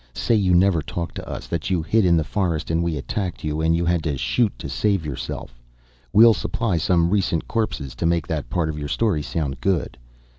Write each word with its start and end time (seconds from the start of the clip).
Say 0.15 0.33
you 0.33 0.55
never 0.55 0.81
talked 0.81 1.13
to 1.17 1.29
us, 1.29 1.45
that 1.45 1.69
you 1.69 1.83
hid 1.83 2.05
in 2.05 2.17
the 2.17 2.23
forest 2.23 2.71
and 2.71 2.81
we 2.81 2.97
attacked 2.97 3.43
you 3.43 3.61
and 3.61 3.75
you 3.75 3.85
had 3.85 4.01
to 4.05 4.17
shoot 4.17 4.51
to 4.57 4.67
save 4.67 5.05
yourself. 5.05 5.61
We'll 6.11 6.33
supply 6.33 6.77
some 6.77 7.11
recent 7.11 7.47
corpses 7.47 7.93
to 7.97 8.07
make 8.07 8.25
that 8.25 8.49
part 8.49 8.69
of 8.69 8.79
your 8.79 8.87
story 8.89 9.21
sound 9.21 9.61
good. 9.61 9.99